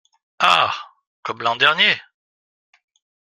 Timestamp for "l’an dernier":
1.43-1.93